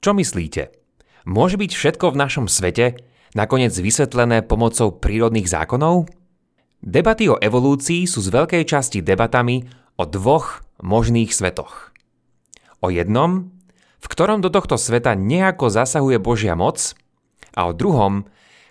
[0.00, 0.72] Čo myslíte?
[1.28, 2.96] Môže byť všetko v našom svete
[3.36, 6.08] nakoniec vysvetlené pomocou prírodných zákonov?
[6.80, 9.68] Debaty o evolúcii sú z veľkej časti debatami
[10.00, 11.92] o dvoch možných svetoch.
[12.80, 13.52] O jednom,
[14.00, 16.96] v ktorom do tohto sveta nejako zasahuje Božia moc,
[17.52, 18.24] a o druhom,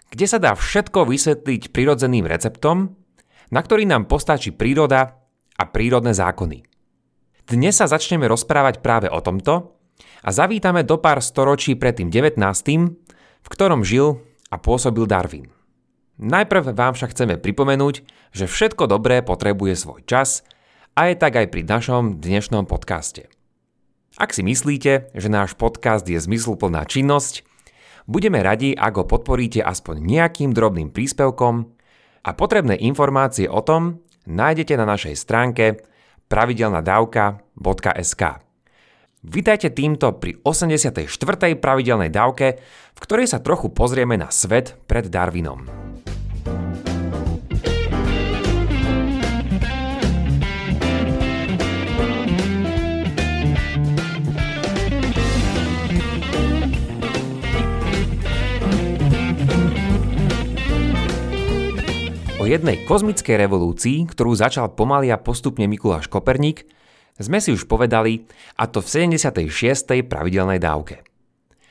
[0.10, 2.98] kde sa dá všetko vysvetliť prirodzeným receptom,
[3.54, 5.22] na ktorý nám postačí príroda
[5.54, 6.66] a prírodné zákony.
[7.46, 9.79] Dnes sa začneme rozprávať práve o tomto
[10.24, 12.36] a zavítame do pár storočí pred tým 19.,
[13.40, 14.20] v ktorom žil
[14.52, 15.48] a pôsobil Darwin.
[16.20, 18.04] Najprv vám však chceme pripomenúť,
[18.36, 20.44] že všetko dobré potrebuje svoj čas
[20.92, 23.32] a je tak aj pri našom dnešnom podcaste.
[24.20, 27.48] Ak si myslíte, že náš podcast je zmysluplná činnosť,
[28.04, 31.72] budeme radi, ak ho podporíte aspoň nejakým drobným príspevkom
[32.28, 35.80] a potrebné informácie o tom nájdete na našej stránke
[36.28, 38.49] pravidelnadavka.sk.
[39.20, 41.04] Vítajte týmto pri 84.
[41.60, 42.56] pravidelnej dávke,
[42.96, 45.68] v ktorej sa trochu pozrieme na svet pred Darwinom.
[62.40, 66.80] O jednej kozmickej revolúcii, ktorú začal pomaly a postupne Mikuláš Koperník,
[67.20, 68.26] sme si už povedali,
[68.56, 69.52] a to v 76.
[70.08, 71.04] pravidelnej dávke.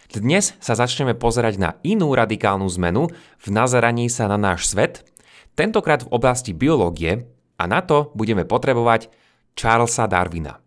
[0.09, 5.05] Dnes sa začneme pozerať na inú radikálnu zmenu v nazeraní sa na náš svet,
[5.53, 7.29] tentokrát v oblasti biológie
[7.61, 9.13] a na to budeme potrebovať
[9.53, 10.65] Charlesa Darwina.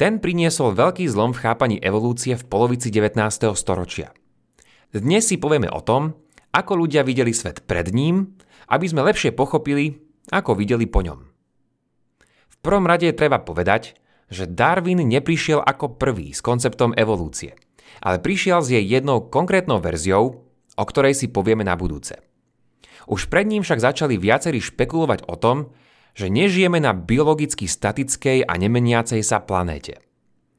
[0.00, 3.20] Ten priniesol veľký zlom v chápaní evolúcie v polovici 19.
[3.52, 4.16] storočia.
[4.88, 6.16] Dnes si povieme o tom,
[6.52, 8.36] ako ľudia videli svet pred ním,
[8.72, 10.00] aby sme lepšie pochopili,
[10.32, 11.20] ako videli po ňom.
[12.24, 14.00] V prvom rade treba povedať,
[14.32, 17.52] že Darwin neprišiel ako prvý s konceptom evolúcie,
[18.00, 22.16] ale prišiel s jej jednou konkrétnou verziou, o ktorej si povieme na budúce.
[23.04, 25.70] Už pred ním však začali viacerí špekulovať o tom,
[26.16, 30.00] že nežijeme na biologicky statickej a nemeniacej sa planéte.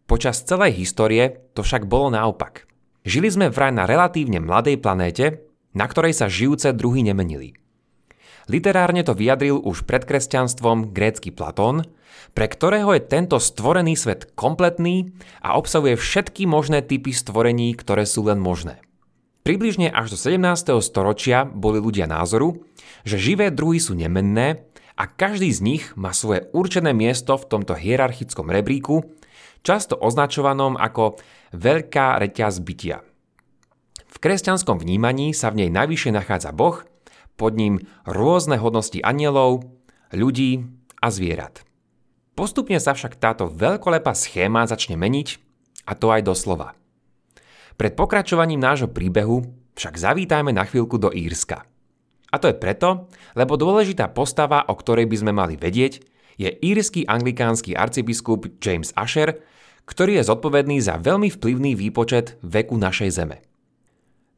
[0.06, 2.70] Počas celej histórie to však bolo naopak.
[3.04, 7.58] Žili sme vraj na relatívne mladej planéte, na ktorej sa žijúce druhy nemenili.
[8.52, 11.88] Literárne to vyjadril už pred kresťanstvom grécky Platón,
[12.36, 18.28] pre ktorého je tento stvorený svet kompletný a obsahuje všetky možné typy stvorení, ktoré sú
[18.28, 18.84] len možné.
[19.44, 20.40] Približne až do 17.
[20.80, 22.64] storočia boli ľudia názoru,
[23.04, 24.64] že živé druhy sú nemenné
[24.96, 29.04] a každý z nich má svoje určené miesto v tomto hierarchickom rebríku,
[29.60, 31.20] často označovanom ako
[31.52, 33.04] veľká reťaz bytia.
[34.08, 36.86] V kresťanskom vnímaní sa v nej najvyššie nachádza Boh
[37.36, 39.66] pod ním rôzne hodnosti anielov,
[40.14, 40.68] ľudí
[41.02, 41.66] a zvierat.
[42.34, 45.38] Postupne sa však táto veľkolepá schéma začne meniť,
[45.86, 46.74] a to aj doslova.
[47.78, 49.44] Pred pokračovaním nášho príbehu
[49.74, 51.66] však zavítajme na chvíľku do Írska.
[52.34, 56.02] A to je preto, lebo dôležitá postava, o ktorej by sme mali vedieť,
[56.34, 59.38] je írsky anglikánsky arcibiskup James Asher,
[59.86, 63.46] ktorý je zodpovedný za veľmi vplyvný výpočet veku našej zeme.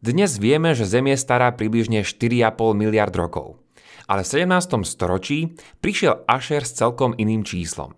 [0.05, 3.57] Dnes vieme, že Zem je stará približne 4,5 miliard rokov.
[4.05, 4.85] Ale v 17.
[4.85, 7.97] storočí prišiel Asher s celkom iným číslom.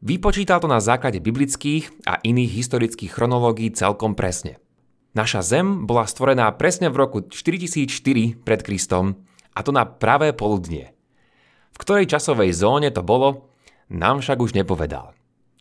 [0.00, 4.56] Vypočítal to na základe biblických a iných historických chronológií celkom presne.
[5.12, 10.96] Naša Zem bola stvorená presne v roku 4004 pred Kristom a to na pravé poludnie.
[11.72, 13.52] V ktorej časovej zóne to bolo,
[13.92, 15.12] nám však už nepovedal.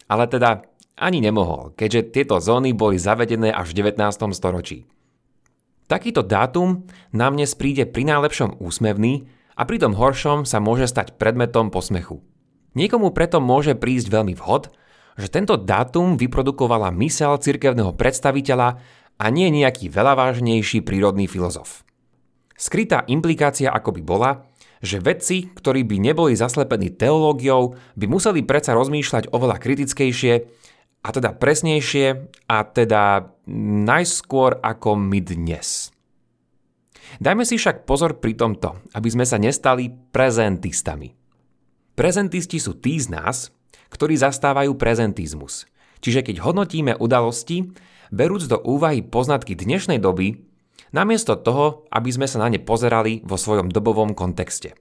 [0.07, 0.63] Ale teda
[0.95, 4.31] ani nemohol, keďže tieto zóny boli zavedené až v 19.
[4.31, 4.87] storočí.
[5.83, 9.27] Takýto dátum nám dnes príde pri najlepšom úsmevný
[9.59, 12.23] a pri tom horšom sa môže stať predmetom posmechu.
[12.73, 14.71] Niekomu preto môže prísť veľmi vhod,
[15.19, 18.79] že tento dátum vyprodukovala mysel cirkevného predstaviteľa
[19.19, 21.85] a nie nejaký veľa vážnejší prírodný filozof.
[22.55, 24.31] Skrytá implikácia ako by bola,
[24.79, 30.33] že vedci, ktorí by neboli zaslepení teológiou, by museli predsa rozmýšľať oveľa kritickejšie
[31.03, 33.35] a teda presnejšie a teda
[33.83, 35.91] najskôr ako my dnes.
[37.19, 41.11] Dajme si však pozor pri tomto, aby sme sa nestali prezentistami.
[41.93, 43.53] Prezentisti sú tí z nás,
[43.93, 45.69] ktorí zastávajú prezentizmus.
[46.01, 47.69] Čiže keď hodnotíme udalosti,
[48.09, 50.41] berúc do úvahy poznatky dnešnej doby,
[50.89, 54.73] namiesto toho, aby sme sa na ne pozerali vo svojom dobovom kontexte.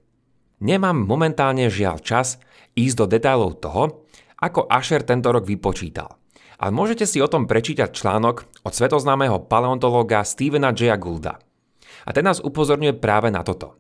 [0.62, 2.40] Nemám momentálne žiaľ čas
[2.78, 4.01] ísť do detailov toho,
[4.42, 6.18] ako Asher tento rok vypočítal.
[6.58, 10.98] Ale môžete si o tom prečítať článok od svetoznámeho paleontológa Stevena J.
[10.98, 11.38] Goulda.
[12.02, 13.78] A ten nás upozorňuje práve na toto.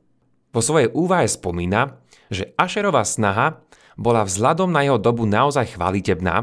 [0.54, 1.98] Vo svojej úvahe spomína,
[2.30, 3.62] že Asherová snaha
[3.98, 6.36] bola vzhľadom na jeho dobu naozaj chvalitebná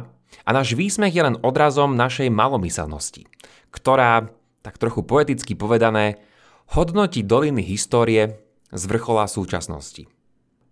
[0.46, 3.26] a náš výsmech je len odrazom našej malomyselnosti,
[3.74, 4.30] ktorá,
[4.62, 6.22] tak trochu poeticky povedané,
[6.74, 8.38] hodnotí doliny histórie
[8.70, 10.19] z vrchola súčasnosti.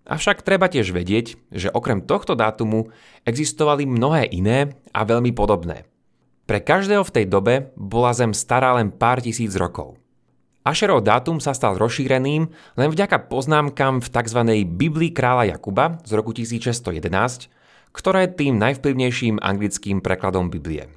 [0.07, 2.95] Avšak treba tiež vedieť, že okrem tohto dátumu
[3.27, 5.83] existovali mnohé iné a veľmi podobné.
[6.47, 9.99] Pre každého v tej dobe bola Zem stará len pár tisíc rokov.
[10.63, 12.47] Ašerov dátum sa stal rozšíreným
[12.79, 14.39] len vďaka poznámkam v tzv.
[14.63, 17.51] Biblii kráľa Jakuba z roku 1611,
[17.91, 20.87] ktorá je tým najvplyvnejším anglickým prekladom Biblie.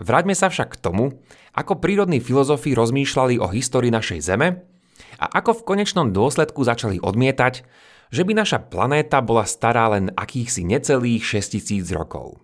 [0.00, 1.24] Vráťme sa však k tomu,
[1.56, 4.64] ako prírodní filozofi rozmýšľali o histórii našej Zeme
[5.20, 7.64] a ako v konečnom dôsledku začali odmietať,
[8.10, 12.42] že by naša planéta bola stará len akýchsi necelých 6000 rokov.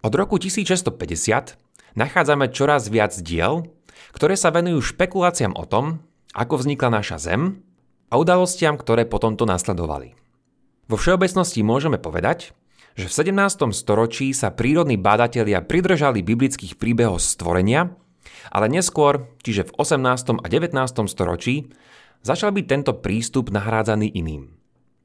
[0.00, 1.60] Od roku 1650
[1.94, 3.68] nachádzame čoraz viac diel,
[4.16, 6.00] ktoré sa venujú špekuláciám o tom,
[6.32, 7.60] ako vznikla naša Zem
[8.08, 10.16] a udalostiam, ktoré potom to nasledovali.
[10.88, 12.56] Vo všeobecnosti môžeme povedať,
[12.98, 13.70] že v 17.
[13.70, 17.94] storočí sa prírodní bádatelia pridržali biblických príbehov stvorenia,
[18.50, 20.42] ale neskôr, čiže v 18.
[20.42, 20.74] a 19.
[21.06, 21.70] storočí,
[22.26, 24.59] začal byť tento prístup nahrádzaný iným.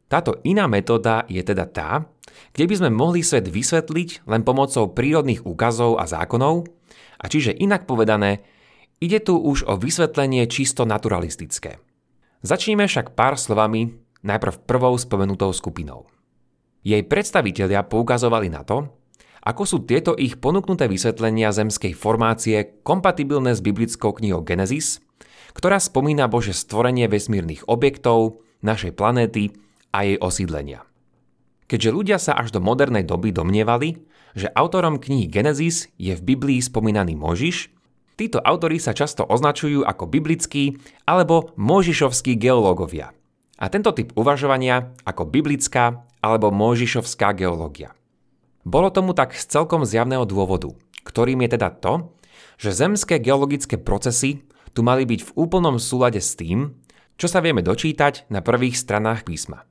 [0.06, 2.06] Táto iná metóda je teda tá,
[2.54, 6.69] kde by sme mohli svet vysvetliť len pomocou prírodných úkazov a zákonov,
[7.16, 8.46] a čiže inak povedané,
[9.02, 11.81] ide tu už o vysvetlenie čisto naturalistické.
[12.46, 16.06] Začníme však pár slovami najprv prvou spomenutou skupinou.
[16.86, 18.86] Jej predstavitelia poukazovali na to,
[19.46, 25.01] ako sú tieto ich ponúknuté vysvetlenia zemskej formácie kompatibilné s biblickou knihou Genesis,
[25.54, 29.54] ktorá spomína Bože stvorenie vesmírnych objektov, našej planéty
[29.96, 30.84] a jej osídlenia.
[31.72, 34.04] Keďže ľudia sa až do modernej doby domnievali,
[34.36, 37.72] že autorom knihy Genesis je v Biblii spomínaný Možiš,
[38.20, 40.76] títo autory sa často označujú ako biblickí
[41.08, 43.16] alebo možišovskí geológovia.
[43.56, 47.96] A tento typ uvažovania ako biblická alebo možišovská geológia.
[48.68, 50.76] Bolo tomu tak z celkom zjavného dôvodu,
[51.08, 52.12] ktorým je teda to,
[52.60, 54.44] že zemské geologické procesy
[54.76, 56.76] tu mali byť v úplnom súlade s tým,
[57.16, 59.64] čo sa vieme dočítať na prvých stranách písma.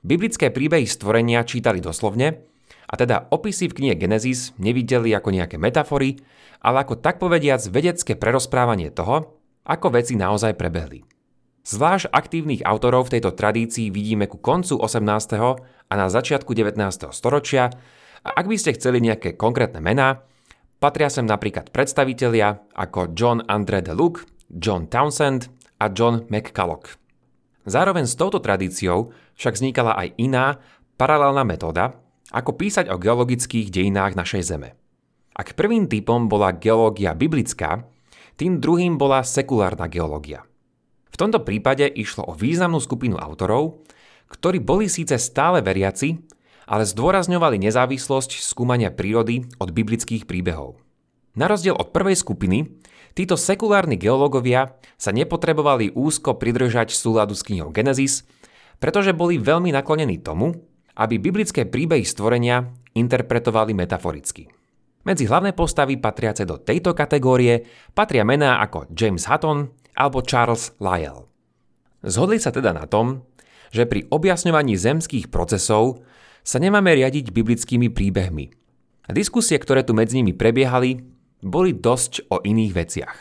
[0.00, 2.48] Biblické príbehy stvorenia čítali doslovne,
[2.90, 6.18] a teda opisy v knihe Genesis nevideli ako nejaké metafory,
[6.64, 11.04] ale ako tak povediac vedecké prerozprávanie toho, ako veci naozaj prebehli.
[11.62, 15.04] Zvlášť aktívnych autorov v tejto tradícii vidíme ku koncu 18.
[15.86, 16.80] a na začiatku 19.
[17.12, 17.68] storočia
[18.24, 20.24] a ak by ste chceli nejaké konkrétne mená,
[20.80, 26.96] patria sem napríklad predstavitelia ako John André de Luc, John Townsend a John McCulloch.
[27.68, 30.60] Zároveň s touto tradíciou však vznikala aj iná,
[31.00, 31.96] paralelná metóda,
[32.28, 34.76] ako písať o geologických dejinách našej Zeme.
[35.32, 37.88] Ak prvým typom bola geológia biblická,
[38.36, 40.44] tým druhým bola sekulárna geológia.
[41.08, 43.80] V tomto prípade išlo o významnú skupinu autorov,
[44.28, 46.20] ktorí boli síce stále veriaci,
[46.70, 50.78] ale zdôrazňovali nezávislosť skúmania prírody od biblických príbehov.
[51.34, 52.78] Na rozdiel od prvej skupiny,
[53.18, 58.22] títo sekulárni geológovia sa nepotrebovali úzko pridržať súladu s knihou Genesis,
[58.80, 60.56] pretože boli veľmi naklonení tomu,
[60.96, 62.64] aby biblické príbehy stvorenia
[62.96, 64.48] interpretovali metaforicky.
[65.00, 67.64] Medzi hlavné postavy patriace do tejto kategórie
[67.96, 71.24] patria mená ako James Hutton alebo Charles Lyell.
[72.04, 73.24] Zhodli sa teda na tom,
[73.72, 76.04] že pri objasňovaní zemských procesov
[76.40, 78.52] sa nemáme riadiť biblickými príbehmi.
[79.10, 81.00] Diskusie, ktoré tu medzi nimi prebiehali,
[81.40, 83.18] boli dosť o iných veciach.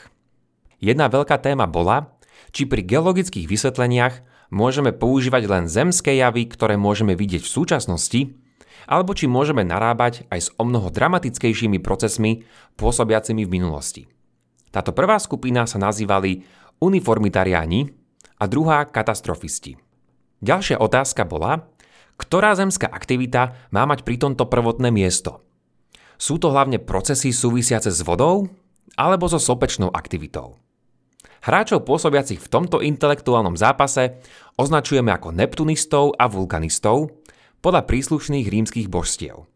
[0.80, 2.16] Jedna veľká téma bola,
[2.52, 8.22] či pri geologických vysvetleniach môžeme používať len zemské javy, ktoré môžeme vidieť v súčasnosti,
[8.90, 12.46] alebo či môžeme narábať aj s o mnoho dramatickejšími procesmi
[12.78, 14.10] pôsobiacimi v minulosti.
[14.70, 16.46] Táto prvá skupina sa nazývali
[16.82, 17.90] uniformitariáni
[18.42, 19.78] a druhá katastrofisti.
[20.40, 21.70] Ďalšia otázka bola,
[22.20, 25.44] ktorá zemská aktivita má mať pri tomto prvotné miesto.
[26.20, 28.52] Sú to hlavne procesy súvisiace s vodou
[29.00, 30.60] alebo so sopečnou aktivitou.
[31.40, 34.20] Hráčov pôsobiacich v tomto intelektuálnom zápase
[34.60, 37.16] označujeme ako neptunistov a vulkanistov
[37.64, 39.48] podľa príslušných rímskych božstiev.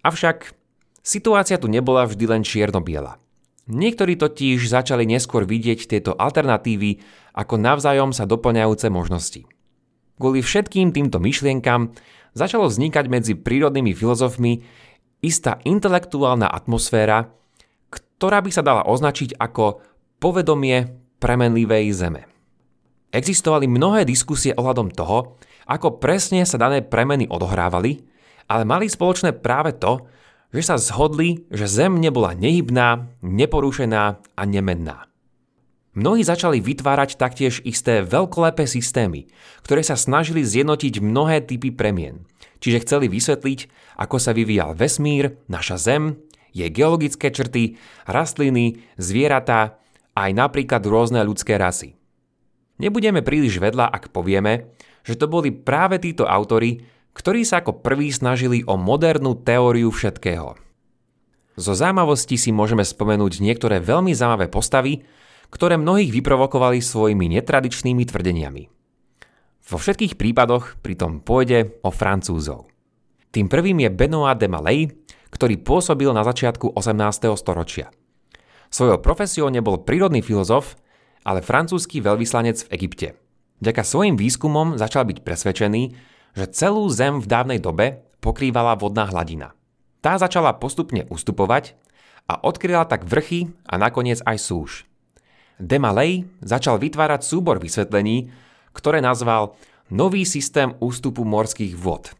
[0.00, 0.56] Avšak
[1.04, 3.20] situácia tu nebola vždy len čierno-biela.
[3.70, 6.98] Niektorí totiž začali neskôr vidieť tieto alternatívy
[7.36, 9.46] ako navzájom sa doplňajúce možnosti.
[10.18, 11.94] Kvôli všetkým týmto myšlienkam
[12.34, 14.64] začalo vznikať medzi prírodnými filozofmi
[15.22, 17.30] istá intelektuálna atmosféra,
[17.92, 19.80] ktorá by sa dala označiť ako
[20.18, 22.26] povedomie premenlivej Zeme.
[23.14, 25.38] Existovali mnohé diskusie ohľadom toho,
[25.70, 28.02] ako presne sa dané premeny odohrávali,
[28.50, 30.02] ale mali spoločné práve to,
[30.50, 35.06] že sa zhodli, že Zem nebola nehybná, neporušená a nemenná.
[35.94, 39.30] Mnohí začali vytvárať taktiež isté veľkolepé systémy,
[39.62, 42.26] ktoré sa snažili zjednotiť mnohé typy premien,
[42.62, 43.60] Čiže chceli vysvetliť,
[43.98, 46.22] ako sa vyvíjal vesmír, naša Zem,
[46.54, 47.74] jej geologické črty,
[48.06, 49.81] rastliny, zvieratá
[50.12, 51.96] aj napríklad rôzne ľudské rasy.
[52.80, 54.72] Nebudeme príliš vedľa, ak povieme,
[55.06, 60.56] že to boli práve títo autory, ktorí sa ako prví snažili o modernú teóriu všetkého.
[61.52, 65.04] Zo zaujímavosti si môžeme spomenúť niektoré veľmi zaujímavé postavy,
[65.52, 68.72] ktoré mnohých vyprovokovali svojimi netradičnými tvrdeniami.
[69.62, 72.72] Vo všetkých prípadoch pritom pôjde o Francúzov.
[73.30, 74.88] Tým prvým je Benoit de Malay,
[75.28, 77.28] ktorý pôsobil na začiatku 18.
[77.36, 77.92] storočia.
[78.72, 80.80] Svojou profesiou nebol prírodný filozof,
[81.22, 83.08] ale francúzsky veľvyslanec v Egypte.
[83.60, 85.82] Vďaka svojim výskumom začal byť presvedčený,
[86.32, 89.52] že celú zem v dávnej dobe pokrývala vodná hladina–
[90.02, 91.78] tá začala postupne ustupovať
[92.26, 94.70] a odkryla tak vrchy a nakoniec aj súž.
[95.62, 98.34] Demalej začal vytvárať súbor vysvetlení,
[98.74, 99.54] ktoré nazval
[99.94, 102.16] Nový systém ústupu morských vod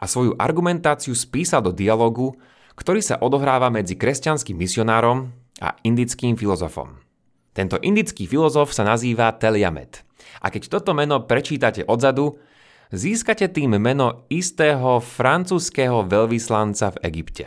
[0.00, 2.34] a svoju argumentáciu spísal do dialogu,
[2.74, 5.28] ktorý sa odohráva medzi kresťanským misionárom
[5.60, 6.96] a indickým filozofom.
[7.52, 10.02] Tento indický filozof sa nazýva Teliamet.
[10.40, 12.40] A keď toto meno prečítate odzadu,
[12.90, 17.44] získate tým meno istého francúzského veľvyslanca v Egypte.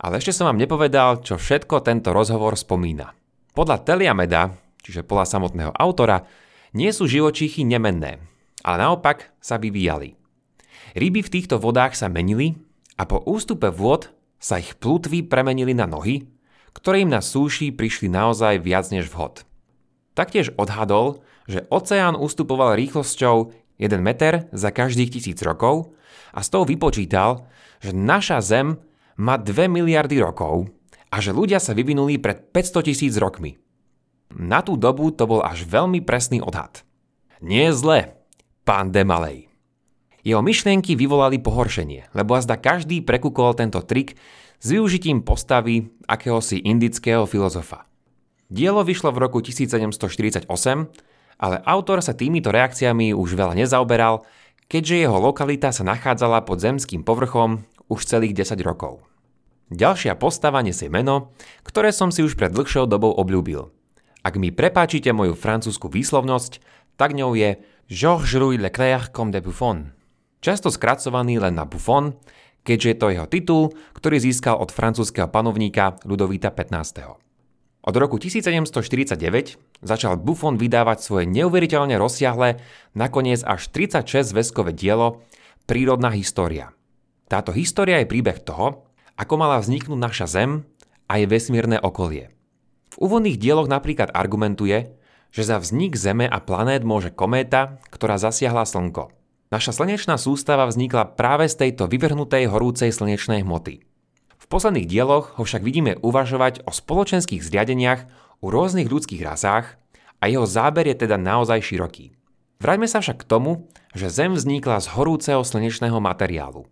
[0.00, 3.12] Ale ešte som vám nepovedal, čo všetko tento rozhovor spomína.
[3.56, 6.24] Podľa Teliameda, čiže podľa samotného autora,
[6.76, 8.20] nie sú živočíchy nemenné,
[8.60, 10.12] ale naopak sa vyvíjali.
[10.92, 12.56] Ryby v týchto vodách sa menili
[13.00, 16.28] a po ústupe vôd sa ich plutvy premenili na nohy,
[16.76, 19.48] ktoré im na súši prišli naozaj viac než vhod.
[20.12, 25.96] Taktiež odhadol, že oceán ustupoval rýchlosťou 1 meter za každých tisíc rokov
[26.36, 27.48] a z toho vypočítal,
[27.80, 28.76] že naša Zem
[29.16, 30.68] má 2 miliardy rokov
[31.08, 33.56] a že ľudia sa vyvinuli pred 500 tisíc rokmi.
[34.36, 36.84] Na tú dobu to bol až veľmi presný odhad.
[37.40, 38.16] Nie zle,
[38.68, 39.48] pán Demalej.
[40.26, 44.18] Jeho myšlienky vyvolali pohoršenie, lebo azda každý prekúkol tento trik
[44.60, 47.84] s využitím postavy akéhosi indického filozofa.
[48.46, 50.46] Dielo vyšlo v roku 1748
[51.36, 54.24] ale autor sa týmito reakciami už veľa nezaoberal,
[54.66, 59.04] keďže jeho lokalita sa nachádzala pod zemským povrchom už celých 10 rokov.
[59.70, 61.34] Ďalšia postava nesie meno,
[61.66, 63.68] ktoré som si už pred dlhšou dobou obľúbil.
[64.22, 66.62] Ak mi prepáčite moju francúzsku výslovnosť,
[66.98, 69.94] tak ňou je Georges Louis Leclerc comme de Buffon.
[70.42, 72.14] Často skracovaný len na Buffon,
[72.66, 73.62] keďže je to jeho titul,
[73.94, 77.86] ktorý získal od francúzského panovníka Ludovita 15.
[77.86, 79.14] Od roku 1749
[79.78, 82.58] začal Buffon vydávať svoje neuveriteľne rozsiahle,
[82.98, 85.22] nakoniec až 36 zväzkové dielo
[85.70, 86.74] Prírodná história.
[87.30, 90.66] Táto história je príbeh toho, ako mala vzniknúť naša Zem
[91.06, 92.34] a jej vesmírne okolie.
[92.94, 94.94] V úvodných dieloch napríklad argumentuje,
[95.30, 99.10] že za vznik Zeme a planét môže kométa, ktorá zasiahla Slnko.
[99.56, 103.80] Naša slnečná sústava vznikla práve z tejto vyvrhnutej horúcej slnečnej hmoty.
[104.36, 108.04] V posledných dieloch ho však vidíme uvažovať o spoločenských zriadeniach
[108.44, 109.80] u rôznych ľudských rasách
[110.20, 112.12] a jeho záber je teda naozaj široký.
[112.60, 113.64] Vráťme sa však k tomu,
[113.96, 116.68] že Zem vznikla z horúceho slnečného materiálu.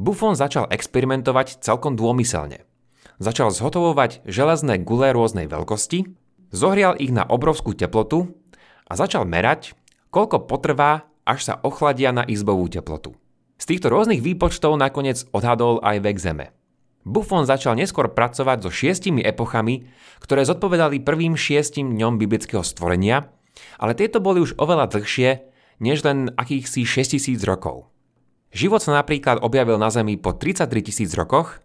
[0.00, 2.64] Buffon začal experimentovať celkom dômyselne.
[3.20, 6.08] Začal zhotovovať železné gule rôznej veľkosti,
[6.56, 8.32] zohrial ich na obrovskú teplotu
[8.88, 9.76] a začal merať,
[10.08, 13.16] koľko potrvá, až sa ochladia na izbovú teplotu.
[13.58, 16.46] Z týchto rôznych výpočtov nakoniec odhadol aj vek Zeme–
[17.04, 19.84] Buffon začal neskôr pracovať so šiestimi epochami,
[20.24, 23.28] ktoré zodpovedali prvým šiestim dňom biblického stvorenia,
[23.76, 25.44] ale tieto boli už oveľa dlhšie,
[25.84, 27.92] než len akýchsi 6000 rokov.
[28.56, 31.60] Život sa napríklad objavil na Zemi po 33 tisíc rokoch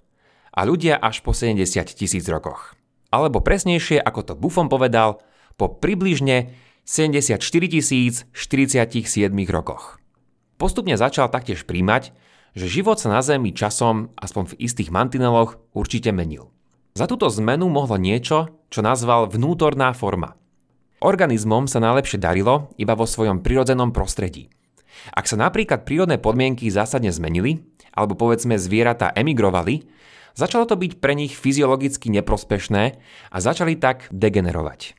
[0.51, 2.75] a ľudia až po 70 tisíc rokoch.
[3.07, 5.23] Alebo presnejšie, ako to Buffon povedal,
[5.55, 6.51] po približne
[6.89, 7.37] 74
[8.33, 8.33] 047
[9.53, 10.01] rokoch.
[10.57, 12.09] Postupne začal taktiež príjmať,
[12.57, 16.49] že život sa na Zemi časom, aspoň v istých mantineloch, určite menil.
[16.97, 20.33] Za túto zmenu mohlo niečo, čo nazval vnútorná forma.
[20.97, 24.49] Organizmom sa najlepšie darilo iba vo svojom prirodzenom prostredí.
[25.13, 27.61] Ak sa napríklad prírodné podmienky zásadne zmenili,
[27.93, 29.85] alebo povedzme zvieratá emigrovali,
[30.33, 32.83] začalo to byť pre nich fyziologicky neprospešné
[33.29, 34.98] a začali tak degenerovať.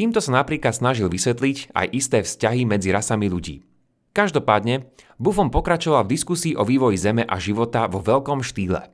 [0.00, 3.68] Týmto sa napríklad snažil vysvetliť aj isté vzťahy medzi rasami ľudí.
[4.16, 4.88] Každopádne,
[5.20, 8.88] Buffon pokračoval v diskusii o vývoji Zeme a života vo veľkom štýle.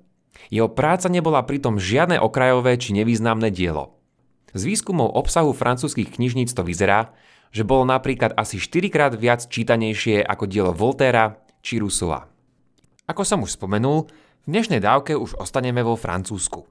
[0.51, 4.03] Jeho práca nebola pritom žiadne okrajové či nevýznamné dielo.
[4.51, 7.15] Z výskumov obsahu francúzskych knižníc to vyzerá,
[7.55, 12.27] že bolo napríklad asi 4 krát viac čítanejšie ako dielo Voltéra či Rousseau.
[13.07, 14.11] Ako som už spomenul,
[14.43, 16.67] v dnešnej dávke už ostaneme vo Francúzsku.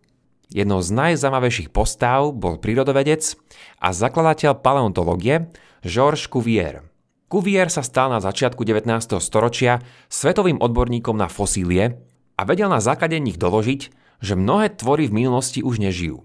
[0.54, 3.38] Jednou z najzaujímavejších postav bol prírodovedec
[3.82, 5.50] a zakladateľ paleontológie
[5.82, 6.82] Georges Cuvier–
[7.26, 9.18] Cuvier sa stal na začiatku 19.
[9.18, 9.82] storočia
[10.14, 11.98] svetovým odborníkom na fosílie
[12.38, 13.82] a vedel na základe nich doložiť,
[14.22, 16.22] že mnohé tvory v minulosti už nežijú.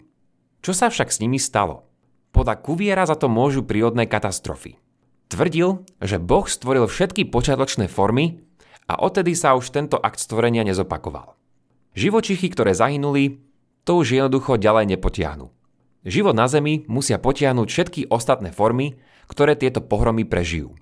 [0.61, 1.89] Čo sa však s nimi stalo?
[2.37, 4.77] Podľa Cuviera za to môžu prírodné katastrofy.
[5.33, 8.45] Tvrdil, že Boh stvoril všetky počiatočné formy
[8.85, 11.33] a odtedy sa už tento akt stvorenia nezopakoval.
[11.97, 13.41] Živočichy, ktoré zahynuli,
[13.91, 15.51] to už jednoducho ďalej nepotiahnu.
[16.07, 20.79] Život na Zemi musia potiahnuť všetky ostatné formy, ktoré tieto pohromy prežijú.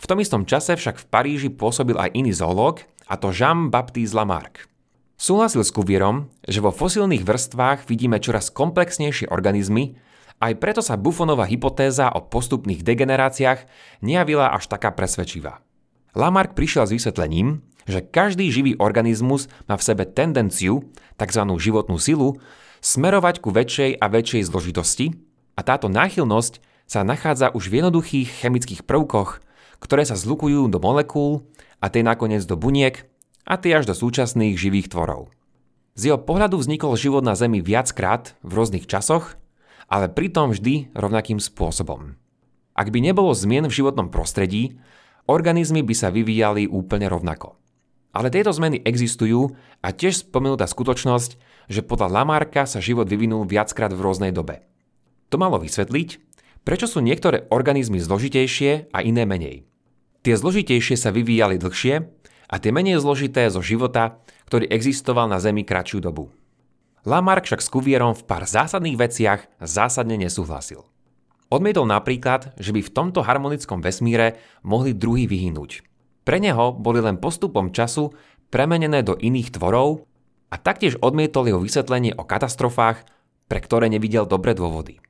[0.00, 4.64] V tom istom čase však v Paríži pôsobil aj iný zoológ, a to Jean-Baptiste Lamarck.
[5.20, 10.00] Súhlasil s Cuvierom, že vo fosílnych vrstvách vidíme čoraz komplexnejšie organizmy,
[10.40, 13.68] aj preto sa Buffonová hypotéza o postupných degeneráciách
[14.00, 15.60] nejavila až taká presvedčivá.
[16.16, 20.86] Lamarck prišiel s vysvetlením, že každý živý organizmus má v sebe tendenciu,
[21.18, 21.42] tzv.
[21.58, 22.38] životnú silu,
[22.80, 25.12] smerovať ku väčšej a väčšej zložitosti
[25.58, 29.44] a táto náchylnosť sa nachádza už v jednoduchých chemických prvkoch,
[29.84, 31.44] ktoré sa zlukujú do molekúl
[31.78, 33.04] a tie nakoniec do buniek
[33.44, 35.30] a tie až do súčasných živých tvorov.
[35.98, 39.36] Z jeho pohľadu vznikol život na Zemi viackrát v rôznych časoch,
[39.90, 42.16] ale pritom vždy rovnakým spôsobom.
[42.72, 44.80] Ak by nebolo zmien v životnom prostredí,
[45.28, 47.59] organizmy by sa vyvíjali úplne rovnako.
[48.10, 51.30] Ale tieto zmeny existujú a tiež spomenutá skutočnosť,
[51.70, 54.66] že podľa Lamarka sa život vyvinul viackrát v rôznej dobe.
[55.30, 56.08] To malo vysvetliť,
[56.66, 59.62] prečo sú niektoré organizmy zložitejšie a iné menej.
[60.26, 61.94] Tie zložitejšie sa vyvíjali dlhšie
[62.50, 64.18] a tie menej zložité zo života,
[64.50, 66.34] ktorý existoval na Zemi kratšiu dobu.
[67.06, 70.84] Lamarck však s Cuvierom v pár zásadných veciach zásadne nesúhlasil.
[71.48, 75.89] Odmietol napríklad, že by v tomto harmonickom vesmíre mohli druhy vyhynúť.
[76.30, 78.14] Pre neho boli len postupom času
[78.54, 80.06] premenené do iných tvorov
[80.46, 83.02] a taktiež odmietol jeho vysvetlenie o katastrofách,
[83.50, 85.02] pre ktoré nevidel dobré dôvody.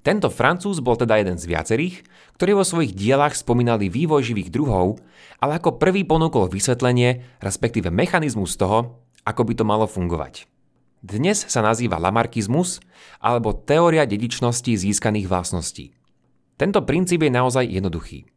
[0.00, 2.08] Tento Francúz bol teda jeden z viacerých,
[2.40, 4.96] ktorí vo svojich dielach spomínali vývoj živých druhov,
[5.44, 8.96] ale ako prvý ponúkol vysvetlenie, respektíve mechanizmus toho,
[9.28, 10.48] ako by to malo fungovať.
[11.04, 12.80] Dnes sa nazýva lamarkizmus
[13.20, 15.92] alebo teória dedičnosti získaných vlastností.
[16.56, 18.31] Tento princíp je naozaj jednoduchý.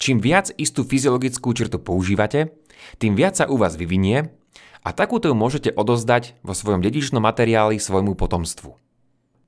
[0.00, 2.56] Čím viac istú fyziologickú črtu používate,
[2.96, 4.32] tým viac sa u vás vyvinie
[4.80, 8.80] a takúto ju môžete odozdať vo svojom dedičnom materiáli svojmu potomstvu.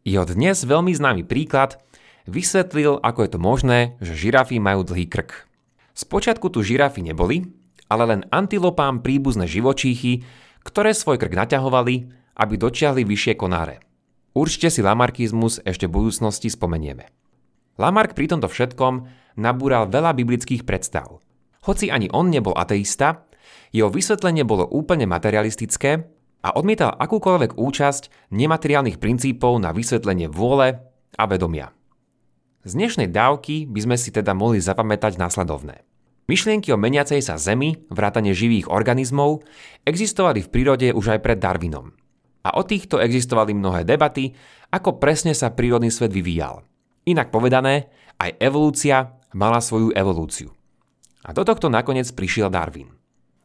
[0.04, 1.80] Jeho dnes veľmi známy príklad
[2.28, 5.48] vysvetlil, ako je to možné, že žirafy majú dlhý krk.
[5.96, 7.48] Spočiatku tu žirafy neboli,
[7.88, 10.20] ale len antilopám príbuzné živočíchy,
[10.68, 13.80] ktoré svoj krk naťahovali, aby dočiahli vyššie konáre.
[14.36, 17.08] Určite si lamarkizmus ešte v budúcnosti spomenieme.
[17.80, 21.20] Lamarck pri tomto všetkom nabúral veľa biblických predstav.
[21.62, 23.28] Hoci ani on nebol ateista,
[23.72, 26.04] jeho vysvetlenie bolo úplne materialistické
[26.42, 30.76] a odmietal akúkoľvek účasť nemateriálnych princípov na vysvetlenie vôle
[31.16, 31.70] a vedomia.
[32.62, 35.82] Z dnešnej dávky by sme si teda mohli zapamätať následovné.
[36.30, 39.42] Myšlienky o meniacej sa Zemi, vrátane živých organizmov,
[39.82, 41.90] existovali v prírode už aj pred Darwinom.
[42.46, 44.34] A o týchto existovali mnohé debaty,
[44.70, 46.62] ako presne sa prírodný svet vyvíjal.
[47.06, 47.90] Inak povedané,
[48.22, 50.52] aj evolúcia mala svoju evolúciu.
[51.22, 52.90] A do tohto nakoniec prišiel Darwin.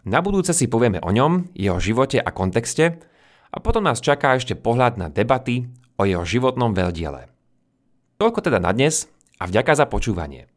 [0.08, 3.00] Na budúce si povieme o ňom, jeho živote a kontexte
[3.52, 5.67] a potom nás čaká ešte pohľad na debaty
[6.00, 7.28] o jeho životnom veľdiele.
[8.17, 9.06] Toľko teda na dnes
[9.38, 10.50] a vďaka za počúvanie.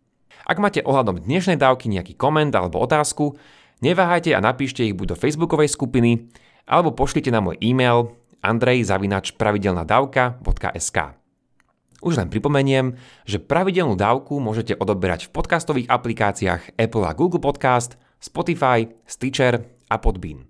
[0.49, 3.37] Ak máte ohľadom dnešnej dávky nejaký koment alebo otázku,
[3.85, 6.33] neváhajte a napíšte ich buď do facebookovej skupiny
[6.65, 11.20] alebo pošlite na môj e-mail andrej.pravidelnadavka.sk
[12.01, 12.97] Už len pripomeniem,
[13.29, 19.97] že pravidelnú dávku môžete odoberať v podcastových aplikáciách Apple a Google Podcast– Spotify, Stitcher a
[19.99, 20.45] Podbean.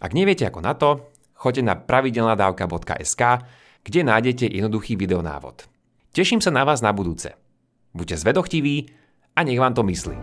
[0.00, 3.22] Ak neviete ako na to, choďte na pravidelnadavka.sk,
[3.84, 5.68] kde nájdete jednoduchý videonávod.
[6.16, 7.36] Teším sa na vás na budúce.
[7.92, 8.88] Buďte zvedochtiví
[9.36, 10.16] a nech vám to myslí.